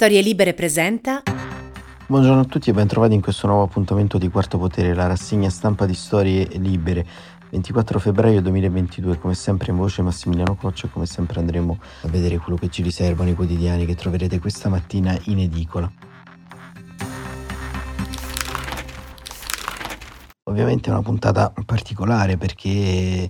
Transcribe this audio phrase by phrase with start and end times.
[0.00, 1.24] Storie Libere presenta.
[2.06, 5.86] Buongiorno a tutti e bentrovati in questo nuovo appuntamento di Quarto Potere, la rassegna stampa
[5.86, 7.04] di Storie Libere.
[7.50, 12.38] 24 febbraio 2022, come sempre in voce Massimiliano Coccia e come sempre andremo a vedere
[12.38, 15.90] quello che ci riservano i quotidiani che troverete questa mattina in edicola.
[20.44, 23.28] Ovviamente è una puntata particolare perché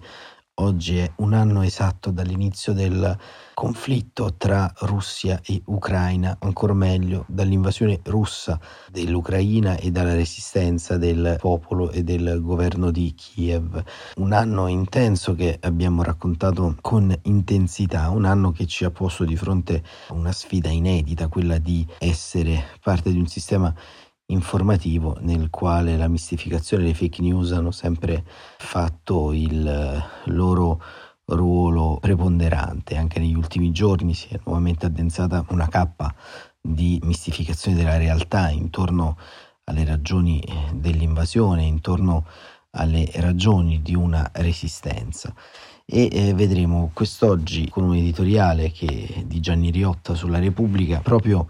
[0.60, 3.16] Oggi è un anno esatto dall'inizio del
[3.54, 8.58] conflitto tra Russia e Ucraina, ancora meglio dall'invasione russa
[8.90, 13.80] dell'Ucraina e dalla resistenza del popolo e del governo di Kiev.
[14.16, 19.36] Un anno intenso che abbiamo raccontato con intensità, un anno che ci ha posto di
[19.36, 23.72] fronte a una sfida inedita, quella di essere parte di un sistema
[24.30, 28.24] informativo nel quale la mistificazione e le fake news hanno sempre
[28.58, 30.82] fatto il loro
[31.26, 32.96] ruolo preponderante.
[32.96, 36.14] Anche negli ultimi giorni si è nuovamente addensata una cappa
[36.60, 39.16] di mistificazione della realtà intorno
[39.64, 40.42] alle ragioni
[40.74, 42.26] dell'invasione, intorno
[42.72, 45.34] alle ragioni di una resistenza.
[45.86, 51.48] E eh, vedremo quest'oggi con un editoriale che, di Gianni Riotta sulla Repubblica proprio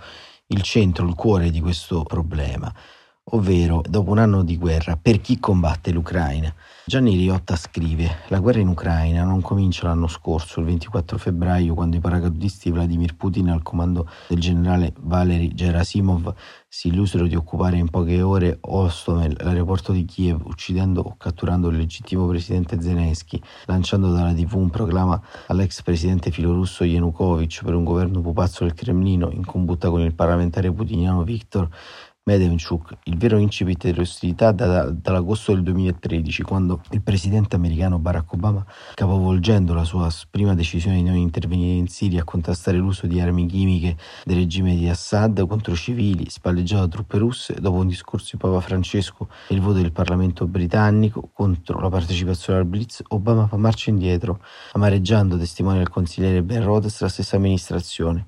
[0.49, 2.73] il centro, il cuore di questo problema,
[3.31, 6.53] ovvero dopo un anno di guerra, per chi combatte l'Ucraina?
[6.85, 11.97] Gianni Riotta scrive: La guerra in Ucraina non comincia l'anno scorso, il 24 febbraio, quando
[11.97, 16.35] i paracadutisti Vladimir Putin al comando del generale Valery Gerasimov
[16.71, 21.79] si illusero di occupare in poche ore Ostomel, l'aeroporto di Kiev, uccidendo o catturando il
[21.79, 28.21] legittimo presidente Zelensky, lanciando dalla TV un proclama all'ex presidente filorusso Yanukovych per un governo
[28.21, 31.69] pupazzo del Cremlino in combutta con il parlamentare putiniano Viktor
[32.29, 38.35] Medvedchuk, il vero incipit delle ostilità da, dall'agosto del 2013, quando il presidente americano Barack
[38.35, 38.63] Obama,
[38.93, 43.47] capovolgendo la sua prima decisione di non intervenire in Siria a contrastare l'uso di armi
[43.47, 48.37] chimiche del regime di Assad contro civili, spalleggiato da truppe russe, dopo un discorso di
[48.43, 53.57] Papa Francesco e il voto del Parlamento britannico contro la partecipazione al Blitz, Obama fa
[53.57, 58.27] marcia indietro, amareggiando testimone del consigliere Ben Rhodes la stessa amministrazione.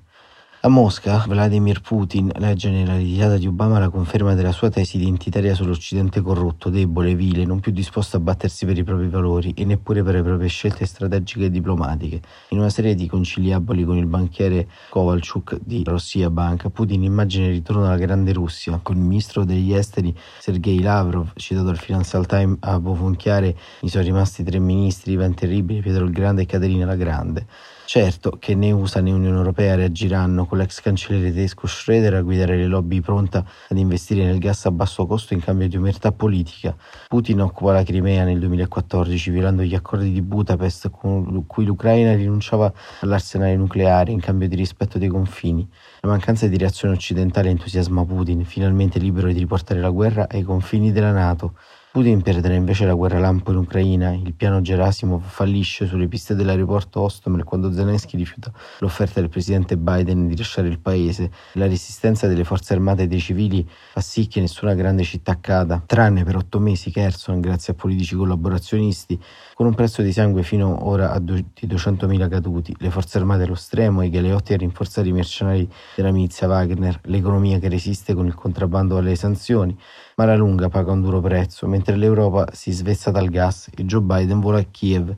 [0.63, 5.55] A Mosca, Vladimir Putin legge nella ritirata di Obama la conferma della sua tesi identitaria
[5.55, 10.03] sull'Occidente corrotto, debole, vile, non più disposto a battersi per i propri valori e neppure
[10.03, 12.21] per le proprie scelte strategiche e diplomatiche.
[12.49, 17.53] In una serie di conciliaboli con il banchiere Kovalchuk di Rossia Bank, Putin immagina il
[17.53, 22.57] ritorno alla Grande Russia, con il ministro degli esteri Sergei Lavrov, citato al Financial Times
[22.59, 26.95] a bofonchiare, mi sono rimasti tre ministri, Ivan Terribile, Pietro il Grande e Caterina la
[26.95, 27.47] Grande.
[27.85, 32.55] Certo che né USA né Unione Europea reagiranno con l'ex cancelliere tedesco Schroeder a guidare
[32.55, 36.73] le lobby pronta ad investire nel gas a basso costo in cambio di omertà politica.
[37.09, 42.71] Putin occupa la Crimea nel 2014 violando gli accordi di Budapest con cui l'Ucraina rinunciava
[43.01, 45.67] all'arsenale nucleare in cambio di rispetto dei confini.
[45.99, 50.93] La mancanza di reazione occidentale entusiasma Putin, finalmente libero di riportare la guerra ai confini
[50.93, 51.55] della Nato.
[51.91, 57.01] Putin perderà invece la guerra lampo in Ucraina, il piano Gerasimov fallisce sulle piste dell'aeroporto
[57.01, 61.29] Ostomel quando Zelensky rifiuta l'offerta del presidente Biden di lasciare il paese.
[61.55, 65.83] La resistenza delle forze armate e dei civili fa sì che nessuna grande città cada,
[65.85, 69.21] tranne per otto mesi Kherson grazie a politici collaborazionisti,
[69.53, 73.55] con un prezzo di sangue fino ora a di 200.000 caduti, le forze armate allo
[73.55, 78.33] stremo, i galeotti a rinforzare i mercenari della milizia Wagner, l'economia che resiste con il
[78.33, 79.77] contrabbando alle sanzioni,
[80.15, 84.01] ma la lunga paga un duro prezzo, mentre l'Europa si svezza dal gas e Joe
[84.01, 85.15] Biden vola a Kiev,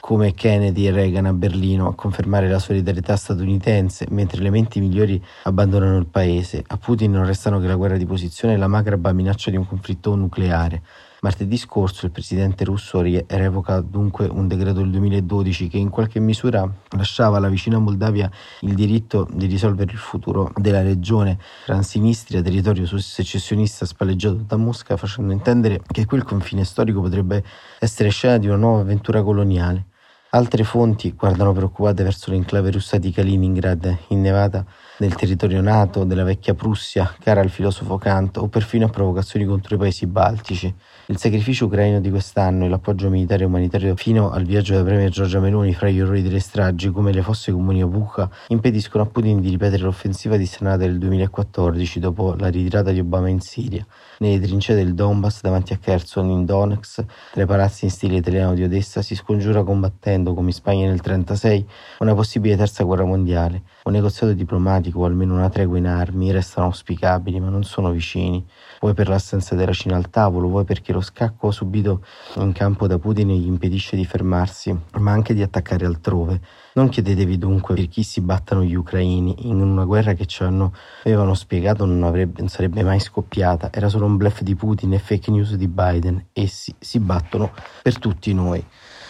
[0.00, 5.22] come Kennedy e Reagan a Berlino, a confermare la solidarietà statunitense, mentre le menti migliori
[5.42, 6.64] abbandonano il paese.
[6.66, 9.66] A Putin non restano che la guerra di posizione e la macabra minaccia di un
[9.66, 10.82] conflitto nucleare.
[11.20, 16.70] Martedì scorso il presidente russo revoca dunque un decreto del 2012 che in qualche misura
[16.90, 23.86] lasciava alla vicina Moldavia il diritto di risolvere il futuro della regione Transnistria, territorio secessionista
[23.86, 27.42] spalleggiato da Mosca, facendo intendere che quel confine storico potrebbe
[27.78, 29.86] essere scena di una nuova avventura coloniale.
[30.30, 34.62] Altre fonti guardano preoccupate verso l'enclave russa di Kaliningrad, in Nevada,
[34.98, 39.76] nel territorio nato della vecchia Prussia, cara al filosofo Kant, o perfino a provocazioni contro
[39.76, 40.74] i paesi baltici.
[41.08, 45.08] Il sacrificio ucraino di quest'anno e l'appoggio militare e umanitario fino al viaggio della Premier
[45.08, 49.06] Giorgia Meloni fra gli orrori delle stragi, come le fosse comuni a Bucha, impediscono a
[49.06, 53.86] Putin di ripetere l'offensiva dissanata del 2014 dopo la ritirata di Obama in Siria.
[54.18, 58.54] Nelle trincee del Donbass, davanti a Kherson, in Donetsk, tra i palazzi in stile italiano
[58.54, 61.68] di Odessa, si scongiura combattendo come in Spagna nel 1936
[62.00, 63.62] una possibile terza guerra mondiale.
[63.84, 68.44] Un negoziato diplomatico o almeno una tregua in armi restano auspicabili ma non sono vicini,
[68.80, 72.04] vuoi per l'assenza della Cina al tavolo, vuoi perché lo scacco subito
[72.36, 76.40] in campo da Putin gli impedisce di fermarsi, ma anche di attaccare altrove.
[76.74, 80.72] Non chiedetevi dunque per chi si battano gli ucraini in una guerra che ci hanno,
[81.04, 84.98] avevano spiegato non, avrebbe, non sarebbe mai scoppiata, era solo un bluff di Putin e
[84.98, 86.26] fake news di Biden.
[86.32, 87.52] Essi si battono
[87.82, 88.64] per tutti noi.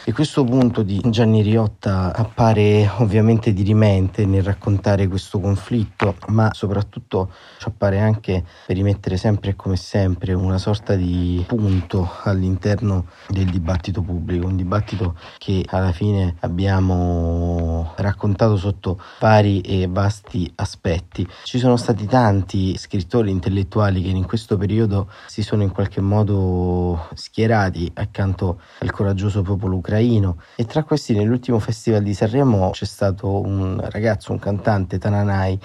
[0.08, 7.32] E questo punto di Gianni Riotta appare ovviamente dirimente nel raccontare questo conflitto, ma soprattutto
[7.58, 13.47] ci appare anche per rimettere sempre e come sempre una sorta di punto all'interno del
[13.47, 21.26] dibattito pubblico, un dibattito che alla fine abbiamo raccontato sotto vari e vasti aspetti.
[21.43, 27.09] Ci sono stati tanti scrittori intellettuali che in questo periodo si sono in qualche modo
[27.14, 32.85] schierati accanto al coraggioso popolo ucraino ucraino e tra questi nell'ultimo festival di Sanremo c'è
[32.85, 35.59] stato un ragazzo, un cantante, Tananai,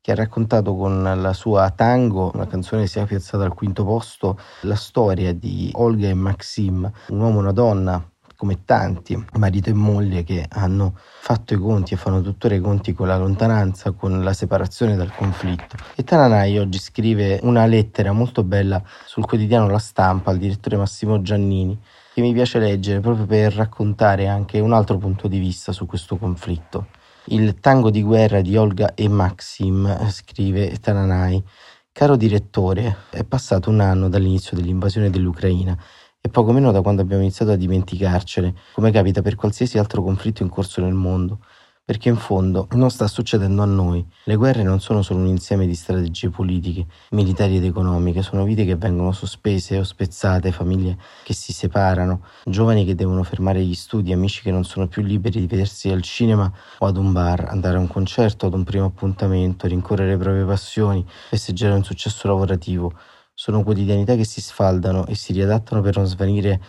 [0.00, 3.84] che ha raccontato con la sua Tango, una canzone che si è piazzata al quinto
[3.84, 9.70] posto, la storia di Olga e Maxim, un uomo e una donna come tanti, marito
[9.70, 13.92] e moglie che hanno fatto i conti e fanno tuttora i conti con la lontananza,
[13.92, 15.76] con la separazione dal conflitto.
[15.94, 21.22] E Tananai oggi scrive una lettera molto bella sul quotidiano La Stampa al direttore Massimo
[21.22, 21.80] Giannini
[22.16, 26.16] che mi piace leggere proprio per raccontare anche un altro punto di vista su questo
[26.16, 26.86] conflitto.
[27.26, 31.44] Il tango di guerra di Olga e Maxim, scrive Tananai.
[31.92, 35.76] Caro direttore, è passato un anno dall'inizio dell'invasione dell'Ucraina
[36.18, 40.42] e poco meno da quando abbiamo iniziato a dimenticarcene, come capita per qualsiasi altro conflitto
[40.42, 41.40] in corso nel mondo
[41.86, 44.04] perché in fondo non sta succedendo a noi.
[44.24, 48.64] Le guerre non sono solo un insieme di strategie politiche, militari ed economiche, sono vite
[48.64, 54.12] che vengono sospese o spezzate, famiglie che si separano, giovani che devono fermare gli studi,
[54.12, 57.76] amici che non sono più liberi di vedersi al cinema o ad un bar, andare
[57.76, 62.92] a un concerto, ad un primo appuntamento, rincorrere le proprie passioni, festeggiare un successo lavorativo.
[63.32, 66.60] Sono quotidianità che si sfaldano e si riadattano per non svanire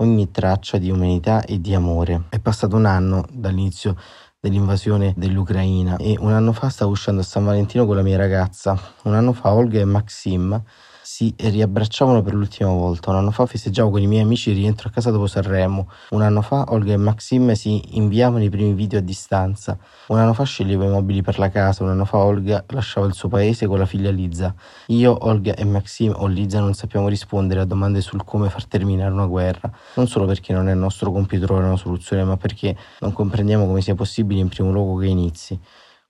[0.00, 2.24] ogni traccia di umanità e di amore.
[2.28, 3.96] È passato un anno dall'inizio
[4.40, 8.78] dell'invasione dell'Ucraina e un anno fa stavo uscendo a San Valentino con la mia ragazza.
[9.02, 10.62] Un anno fa Olga e Maxim
[11.10, 13.10] si riabbracciavano per l'ultima volta.
[13.10, 15.88] Un anno fa festeggiavo con i miei amici il rientro a casa dopo Sanremo.
[16.10, 19.78] Un anno fa Olga e Maxim si inviavano i primi video a distanza.
[20.08, 21.82] Un anno fa sceglievo i mobili per la casa.
[21.82, 24.54] Un anno fa Olga lasciava il suo paese con la figlia Liza.
[24.88, 29.10] Io, Olga e Maxim o Liza non sappiamo rispondere a domande sul come far terminare
[29.10, 29.72] una guerra.
[29.94, 33.66] Non solo perché non è il nostro compito trovare una soluzione, ma perché non comprendiamo
[33.66, 35.58] come sia possibile in primo luogo che inizi.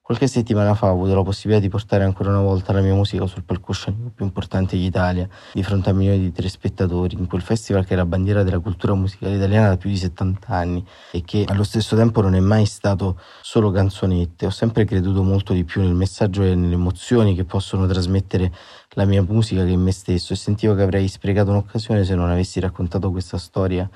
[0.08, 3.26] Qualche settimana fa ho avuto la possibilità di portare ancora una volta la mia musica
[3.26, 7.92] sul palcoscenico più importante d'Italia, di fronte a milioni di telespettatori, in quel festival che
[7.92, 11.62] è la bandiera della cultura musicale italiana da più di 70 anni e che allo
[11.62, 14.46] stesso tempo non è mai stato solo canzonette.
[14.46, 18.50] Ho sempre creduto molto di più nel messaggio e nelle emozioni che possono trasmettere
[18.92, 22.60] la mia musica che me stesso e sentivo che avrei sprecato un'occasione se non avessi
[22.60, 23.86] raccontato questa storia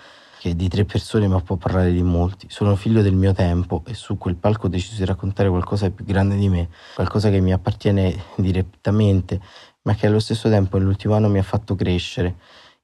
[0.42, 2.48] che di tre persone ma può parlare di molti.
[2.50, 5.92] Sono figlio del mio tempo e su quel palco ho deciso di raccontare qualcosa di
[5.92, 9.40] più grande di me, qualcosa che mi appartiene direttamente,
[9.82, 12.34] ma che allo stesso tempo nell'ultimo anno mi ha fatto crescere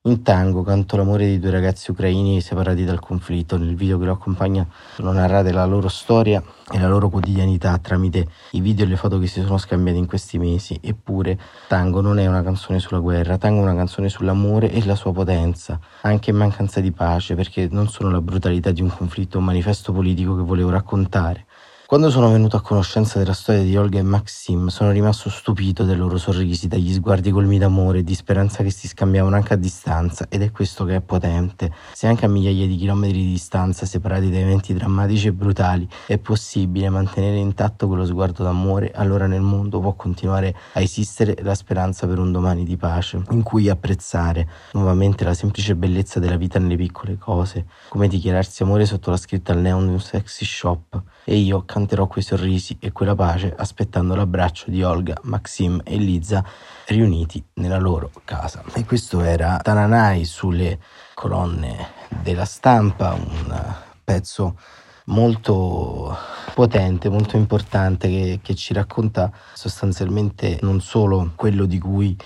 [0.09, 3.59] in tango canto l'amore di due ragazzi ucraini separati dal conflitto.
[3.59, 8.27] Nel video che lo accompagna sono narrate la loro storia e la loro quotidianità tramite
[8.53, 10.79] i video e le foto che si sono scambiati in questi mesi.
[10.83, 14.95] Eppure Tango non è una canzone sulla guerra, Tango è una canzone sull'amore e la
[14.95, 19.37] sua potenza, anche in mancanza di pace, perché non sono la brutalità di un conflitto,
[19.37, 21.45] un manifesto politico che volevo raccontare.
[21.89, 25.97] Quando sono venuto a conoscenza della storia di Olga e Maxim, sono rimasto stupito dai
[25.97, 30.27] loro sorrisi, dagli sguardi colmi d'amore e di speranza che si scambiavano anche a distanza,
[30.29, 31.73] ed è questo che è potente.
[31.95, 36.19] Se anche a migliaia di chilometri di distanza, separati da eventi drammatici e brutali, è
[36.19, 42.07] possibile mantenere intatto quello sguardo d'amore, allora nel mondo può continuare a esistere la speranza
[42.07, 46.77] per un domani di pace, in cui apprezzare nuovamente la semplice bellezza della vita nelle
[46.77, 51.03] piccole cose, come dichiararsi amore sotto la scritta al neon di un sexy shop.
[51.25, 56.45] E io, canterò quei sorrisi e quella pace aspettando l'abbraccio di Olga, Maxim e Liza
[56.87, 58.65] riuniti nella loro casa.
[58.75, 60.81] E questo era Tananai sulle
[61.15, 64.59] colonne della stampa, un pezzo
[65.05, 66.17] molto
[66.53, 72.17] potente, molto importante che, che ci racconta sostanzialmente non solo quello di cui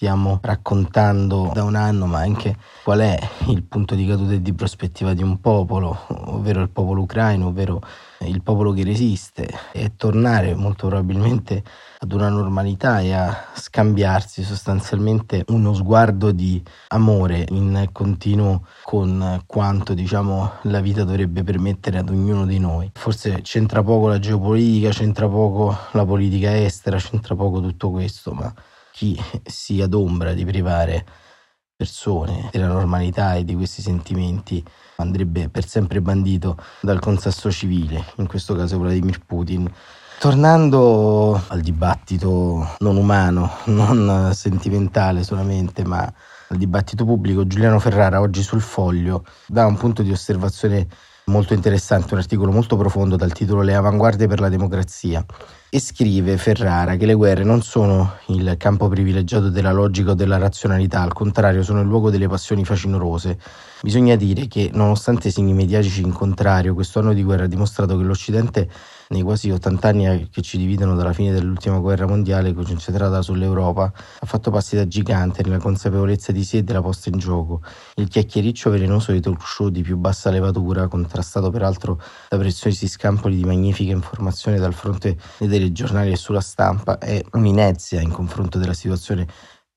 [0.00, 4.54] stiamo raccontando da un anno, ma anche qual è il punto di caduta e di
[4.54, 7.82] prospettiva di un popolo, ovvero il popolo ucraino, ovvero
[8.20, 11.62] il popolo che resiste e tornare molto probabilmente
[11.98, 19.92] ad una normalità e a scambiarsi sostanzialmente uno sguardo di amore in continuo con quanto
[19.92, 22.90] diciamo la vita dovrebbe permettere ad ognuno di noi.
[22.94, 28.50] Forse c'entra poco la geopolitica, c'entra poco la politica estera, c'entra poco tutto questo, ma
[29.00, 31.06] chi si adombra di privare
[31.74, 34.62] persone della normalità e di questi sentimenti
[34.96, 39.72] andrebbe per sempre bandito dal consesso civile, in questo caso Vladimir Putin.
[40.18, 48.42] Tornando al dibattito non umano, non sentimentale solamente, ma al dibattito pubblico, Giuliano Ferrara oggi
[48.42, 50.86] sul foglio dà un punto di osservazione
[51.30, 55.24] molto interessante, un articolo molto profondo dal titolo Le avanguardie per la democrazia.
[55.70, 60.36] E scrive Ferrara che le guerre non sono il campo privilegiato della logica o della
[60.36, 63.38] razionalità, al contrario sono il luogo delle passioni facinorose.
[63.80, 67.96] Bisogna dire che, nonostante i segni mediatici in contrario, questo anno di guerra ha dimostrato
[67.96, 68.68] che l'Occidente
[69.10, 74.26] nei quasi 80 anni che ci dividono dalla fine dell'ultima guerra mondiale concentrata sull'Europa, ha
[74.26, 77.60] fatto passi da gigante nella consapevolezza di sé e della posta in gioco.
[77.96, 83.34] Il chiacchiericcio velenoso dei talk show di più bassa levatura, contrastato peraltro da preziosi scampoli
[83.36, 88.74] di magnifica informazione dal fronte dei telegiornali e sulla stampa, è un'inezia in confronto della
[88.74, 89.26] situazione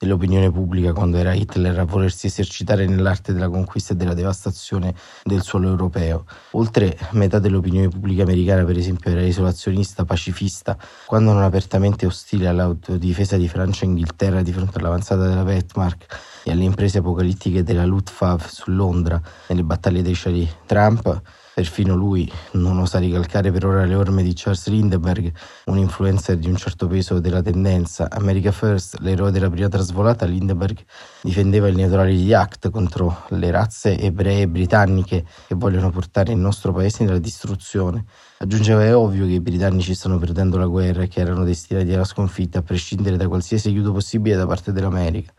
[0.03, 4.93] dell'opinione pubblica quando era Hitler a volersi esercitare nell'arte della conquista e della devastazione
[5.23, 6.25] del suolo europeo.
[6.51, 13.37] Oltre metà dell'opinione pubblica americana, per esempio, era isolazionista, pacifista, quando non apertamente ostile all'autodifesa
[13.37, 16.05] di Francia e Inghilterra di fronte all'avanzata della Wehrmacht
[16.43, 20.49] e alle imprese apocalittiche della Luftwaffe su Londra nelle battaglie dei cieli.
[20.65, 21.21] Trump
[21.53, 25.31] Perfino lui non osa ricalcare per ora le orme di Charles Lindbergh,
[25.65, 28.09] un influencer di un certo peso della tendenza.
[28.09, 30.79] America First, l'eroe della prima trasvolata, Lindbergh
[31.21, 37.03] difendeva il Neutrality Act contro le razze ebree britanniche che vogliono portare il nostro paese
[37.03, 38.05] nella distruzione.
[38.39, 42.03] Aggiungeva è ovvio che i britannici stanno perdendo la guerra e che erano destinati alla
[42.03, 45.31] sconfitta a prescindere da qualsiasi aiuto possibile da parte dell'America.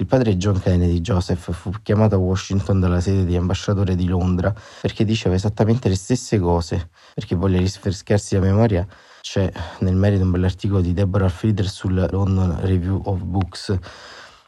[0.00, 4.50] Il padre John Kennedy, Joseph, fu chiamato a Washington dalla sede di ambasciatore di Londra
[4.80, 6.88] perché diceva esattamente le stesse cose.
[7.12, 8.86] Per chi voglia rinfrescarsi la memoria,
[9.20, 13.78] c'è nel merito un bell'articolo di Deborah Frieder sul London Review of Books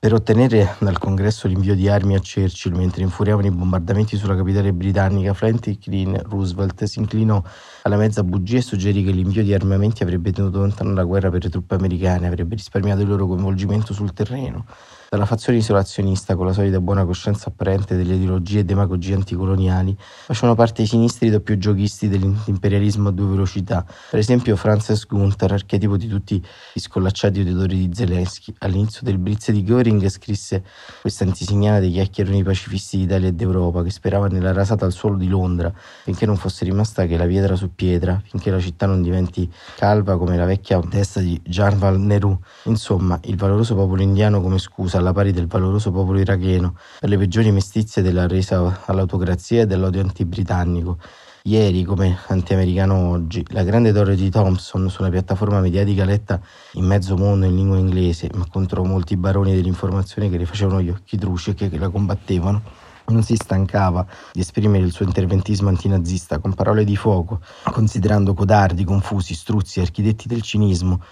[0.02, 4.73] per ottenere dal congresso l'invio di armi a Churchill mentre infuriavano i bombardamenti sulla capitale
[4.73, 7.40] britannica, Franklin Roosevelt si inclinò
[7.82, 11.44] alla mezza bugia e suggerì che l'invio di armamenti avrebbe tenuto lontano la guerra per
[11.44, 14.64] le truppe americane, avrebbe risparmiato il loro coinvolgimento sul terreno.
[15.12, 20.54] Dalla fazione isolazionista, con la solita buona coscienza apparente delle ideologie e demagogie anticoloniali, facevano
[20.54, 23.85] parte i sinistri doppio giochisti dell'imperialismo a due velocità.
[24.09, 26.42] Per esempio Francis Gunther, archetipo di tutti
[26.73, 28.54] gli scollacciati odiatori di Zelensky.
[28.61, 30.64] All'inizio del blitz di Göring scrisse
[31.00, 35.28] questa antesignana dei chiacchieroni pacifisti d'Italia e d'Europa, che sperava nella rasata al suolo di
[35.28, 35.72] Londra,
[36.04, 40.16] finché non fosse rimasta che la pietra su pietra, finché la città non diventi calva
[40.16, 42.38] come la vecchia testa di Jarval Nehru.
[42.64, 47.18] Insomma, il valoroso popolo indiano come scusa alla pari del valoroso popolo iracheno, per le
[47.18, 50.99] peggiori mestizie della resa all'autocrazia e dell'odio antibritannico.
[51.44, 56.40] Ieri, come anti-americano oggi, la grande torre di Thompson su una piattaforma mediatica letta
[56.75, 60.90] in mezzo mondo in lingua inglese, ma contro molti baroni dell'informazione che le facevano gli
[60.90, 62.62] occhi truci e che la combattevano,
[63.06, 68.84] non si stancava di esprimere il suo interventismo antinazista con parole di fuoco, considerando codardi,
[68.84, 71.02] confusi, struzzi, architetti del cinismo,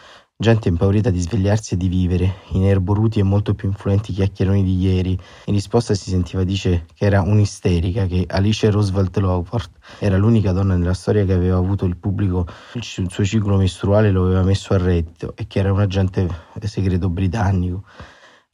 [0.40, 5.11] Gente impaurita di svegliarsi e di vivere, inerboruti e molto più influenti chiacchieroni di ieri.
[5.44, 10.76] In risposta si sentiva dice che era un'isterica, che Alice Roosevelt Lowport era l'unica donna
[10.76, 14.78] nella storia che aveva avuto il pubblico, il suo ciclo mestruale lo aveva messo a
[14.78, 16.26] reddito e che era un agente
[16.62, 17.85] segreto britannico.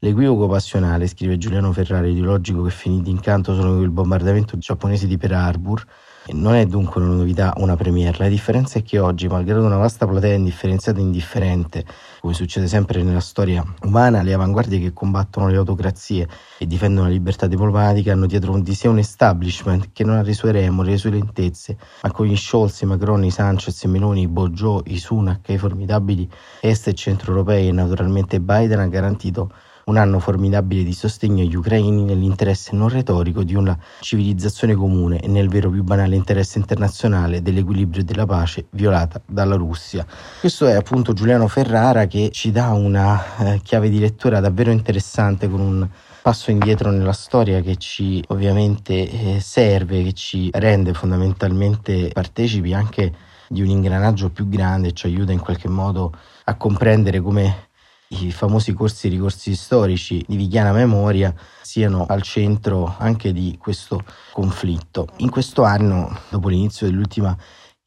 [0.00, 5.16] L'equivoco passionale, scrive Giuliano Ferrari, ideologico che finì d'incanto solo con il bombardamento giapponese di
[5.16, 5.86] Pearl Harbor,
[6.32, 8.18] non è dunque una novità, una premiere.
[8.18, 11.84] La differenza è che oggi, malgrado una vasta platea indifferenziata e indifferente,
[12.20, 16.28] come succede sempre nella storia umana, le avanguardie che combattono le autocrazie
[16.58, 20.34] e difendono la libertà diplomatica hanno dietro di sé un establishment che non ha le
[20.34, 24.22] sue remore, le sue lentezze, ma con gli Scholz, i Macron, i Sanchez, i Meloni,
[24.22, 26.28] i Bojo, i Sunak, i formidabili
[26.60, 29.52] est e centro-europei e naturalmente Biden ha garantito
[29.88, 35.28] un anno formidabile di sostegno agli ucraini nell'interesse non retorico di una civilizzazione comune e
[35.28, 40.04] nel vero più banale interesse internazionale dell'equilibrio e della pace violata dalla Russia.
[40.40, 45.48] Questo è appunto Giuliano Ferrara che ci dà una eh, chiave di lettura davvero interessante
[45.48, 45.88] con un
[46.20, 53.14] passo indietro nella storia che ci ovviamente eh, serve, che ci rende fondamentalmente partecipi anche
[53.48, 56.12] di un ingranaggio più grande, ci aiuta in qualche modo
[56.42, 57.65] a comprendere come
[58.08, 64.04] i famosi corsi e ricorsi storici di Vichiana Memoria siano al centro anche di questo
[64.32, 65.08] conflitto.
[65.18, 67.36] In questo anno, dopo l'inizio dell'ultima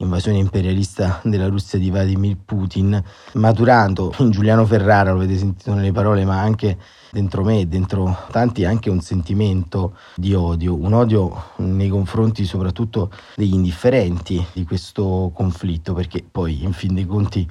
[0.02, 5.92] invasione imperialista della Russia di Vladimir Putin, maturando in Giuliano Ferrara, lo avete sentito nelle
[5.92, 6.78] parole, ma anche
[7.12, 13.54] dentro me, dentro tanti, anche un sentimento di odio, un odio nei confronti soprattutto degli
[13.54, 17.46] indifferenti di questo conflitto, perché poi in fin dei conti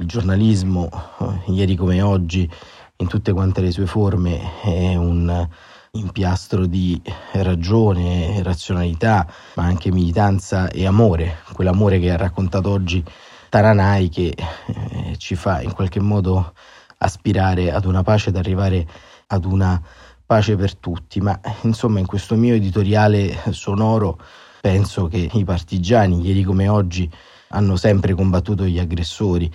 [0.00, 0.88] il giornalismo,
[1.20, 2.50] eh, ieri come oggi,
[2.96, 5.48] in tutte quante le sue forme, è un
[5.92, 7.00] impiastro di
[7.32, 9.26] ragione, razionalità,
[9.56, 13.04] ma anche militanza e amore, quell'amore che ha raccontato oggi
[13.48, 16.54] Taranai che eh, ci fa in qualche modo
[16.98, 18.86] aspirare ad una pace, ad arrivare
[19.26, 19.80] ad una
[20.24, 21.20] pace per tutti.
[21.20, 24.18] Ma insomma in questo mio editoriale sonoro
[24.60, 27.10] penso che i partigiani, ieri come oggi,
[27.48, 29.50] hanno sempre combattuto gli aggressori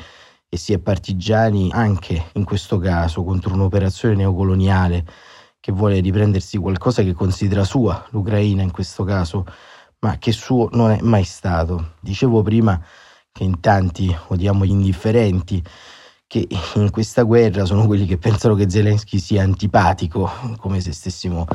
[0.56, 5.06] e si è partigiani anche in questo caso contro un'operazione neocoloniale
[5.60, 9.46] che vuole riprendersi qualcosa che considera sua, l'Ucraina in questo caso,
[10.00, 11.96] ma che suo non è mai stato.
[12.00, 12.82] Dicevo prima
[13.32, 15.62] che in tanti odiamo gli indifferenti,
[16.26, 21.46] che in questa guerra sono quelli che pensano che Zelensky sia antipatico, come se stessimo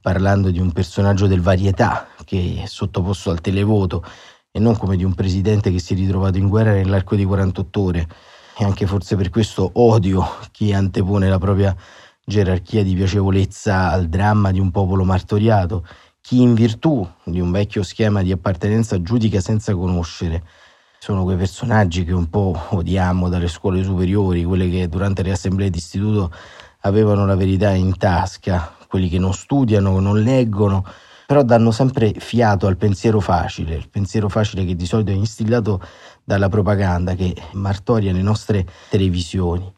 [0.00, 4.02] parlando di un personaggio del varietà che è sottoposto al televoto
[4.50, 7.80] e non come di un presidente che si è ritrovato in guerra nell'arco di 48
[7.80, 8.08] ore.
[8.60, 11.76] E anche forse per questo odio chi antepone la propria
[12.24, 15.86] gerarchia di piacevolezza al dramma di un popolo martoriato,
[16.20, 20.42] chi in virtù di un vecchio schema di appartenenza giudica senza conoscere.
[20.98, 25.70] Sono quei personaggi che un po' odiamo dalle scuole superiori, quelle che durante le assemblee
[25.70, 26.32] d'istituto
[26.80, 30.84] avevano la verità in tasca, quelli che non studiano, non leggono,
[31.28, 35.78] però danno sempre fiato al pensiero facile, il pensiero facile che di solito è instillato
[36.24, 39.70] dalla propaganda che martoria le nostre televisioni.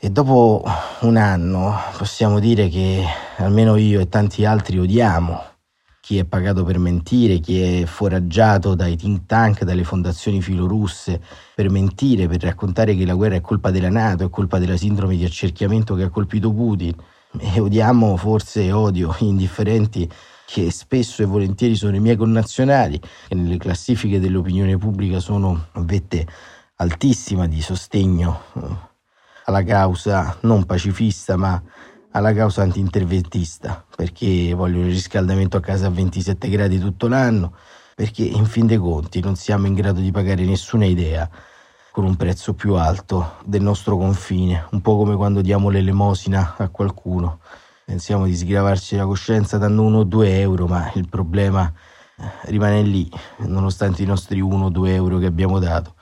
[0.00, 0.64] E dopo
[1.02, 3.04] un anno possiamo dire che
[3.36, 5.44] almeno io e tanti altri odiamo
[6.00, 11.20] chi è pagato per mentire, chi è foraggiato dai think tank, dalle fondazioni filorusse
[11.54, 15.16] per mentire, per raccontare che la guerra è colpa della Nato, è colpa della sindrome
[15.16, 16.96] di accerchiamento che ha colpito Putin.
[17.38, 20.10] E odiamo forse odio indifferenti
[20.46, 26.26] che spesso e volentieri sono i miei connazionali, che nelle classifiche dell'opinione pubblica sono vette
[26.76, 28.92] altissima di sostegno eh,
[29.44, 31.62] alla causa non pacifista ma
[32.10, 37.54] alla causa anti-interventista perché vogliono il riscaldamento a casa a 27 gradi tutto l'anno
[37.94, 41.30] perché in fin dei conti non siamo in grado di pagare nessuna idea
[41.92, 46.68] con un prezzo più alto del nostro confine, un po' come quando diamo l'elemosina a
[46.68, 47.38] qualcuno.
[47.84, 51.70] Pensiamo di sgravarci la coscienza dando uno o due euro, ma il problema
[52.18, 55.94] eh, rimane lì, nonostante i nostri uno o due euro che abbiamo dato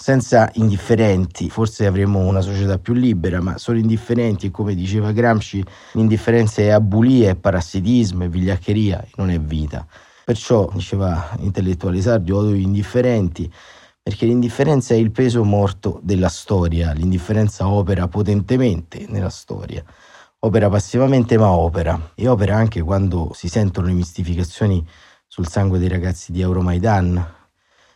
[0.00, 5.62] senza indifferenti forse avremo una società più libera, ma sono indifferenti e come diceva Gramsci,
[5.92, 9.84] l'indifferenza è abulia, è parassitismo, è vigliaccheria, non è vita.
[10.24, 13.52] Perciò, diceva l'intellettuale sardo, odio gli indifferenti,
[14.00, 19.82] perché l'indifferenza è il peso morto della storia, l'indifferenza opera potentemente nella storia,
[20.40, 24.86] opera passivamente ma opera, e opera anche quando si sentono le mistificazioni
[25.26, 27.34] sul sangue dei ragazzi di Euromaidan,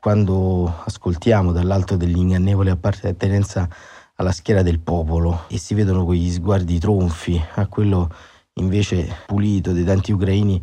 [0.01, 3.69] quando ascoltiamo dall'alto dell'ingannevole appartenenza
[4.17, 8.11] alla schiera del popolo e si vedono quegli sguardi tronfi a quello
[8.55, 10.63] invece pulito dei tanti ucraini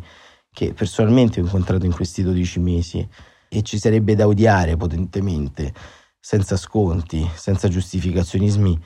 [0.52, 3.08] che personalmente ho incontrato in questi 12 mesi.
[3.48, 5.72] E ci sarebbe da odiare potentemente,
[6.20, 8.78] senza sconti, senza giustificazionismi,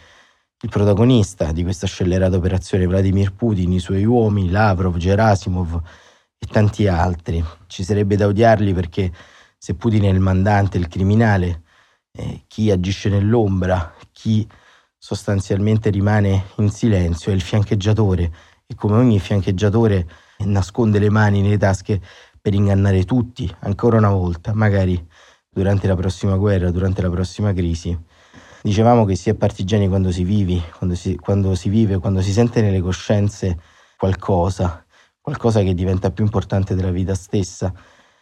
[0.64, 5.78] il protagonista di questa scellerata operazione Vladimir Putin, i suoi uomini, Lavrov, Gerasimov
[6.38, 7.44] e tanti altri.
[7.66, 9.12] Ci sarebbe da odiarli perché
[9.58, 11.64] se Putin è il mandante, il criminale,
[12.12, 14.48] eh, chi agisce nell'ombra, chi
[14.96, 18.32] sostanzialmente rimane in silenzio è il fiancheggiatore
[18.66, 20.08] e come ogni fiancheggiatore
[20.46, 22.00] nasconde le mani nelle tasche
[22.40, 25.06] per ingannare tutti, ancora una volta, magari
[25.46, 28.12] durante la prossima guerra, durante la prossima crisi.
[28.66, 32.32] Dicevamo che si è partigiani quando si vive, quando si, quando si vive, quando si
[32.32, 33.58] sente nelle coscienze
[33.98, 34.86] qualcosa,
[35.20, 37.70] qualcosa che diventa più importante della vita stessa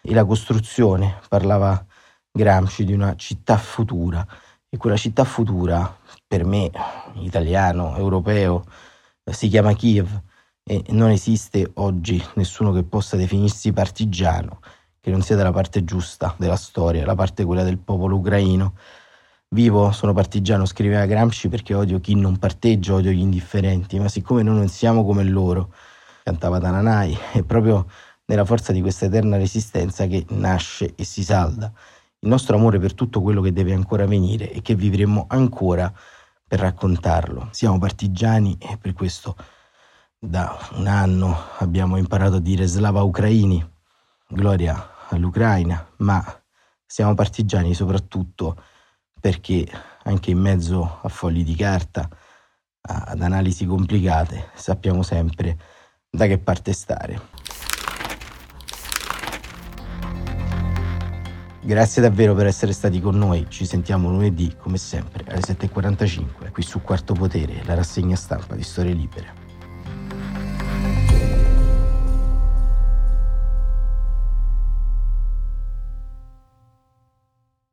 [0.00, 1.86] e la costruzione, parlava
[2.28, 4.26] Gramsci di una città futura
[4.68, 6.72] e quella città futura per me,
[7.20, 8.64] italiano, europeo,
[9.30, 10.08] si chiama Kiev
[10.64, 14.58] e non esiste oggi nessuno che possa definirsi partigiano,
[14.98, 18.74] che non sia dalla parte giusta della storia, la parte quella del popolo ucraino.
[19.52, 24.42] Vivo, sono partigiano, scriveva Gramsci, perché odio chi non parteggia, odio gli indifferenti, ma siccome
[24.42, 25.74] noi non siamo come loro,
[26.22, 27.86] cantava Tananai, è proprio
[28.24, 31.70] nella forza di questa eterna resistenza che nasce e si salda.
[32.20, 35.92] Il nostro amore per tutto quello che deve ancora venire e che vivremo ancora
[36.48, 37.48] per raccontarlo.
[37.50, 39.36] Siamo partigiani e per questo
[40.18, 43.62] da un anno abbiamo imparato a dire slava ucraini,
[44.28, 46.24] gloria all'Ucraina, ma
[46.86, 48.56] siamo partigiani soprattutto
[49.22, 49.64] perché
[50.02, 52.08] anche in mezzo a fogli di carta,
[52.80, 55.56] ad analisi complicate, sappiamo sempre
[56.10, 57.20] da che parte stare.
[61.60, 66.64] Grazie davvero per essere stati con noi, ci sentiamo lunedì come sempre alle 7.45 qui
[66.64, 69.41] su Quarto Potere, la rassegna stampa di Storie Libere.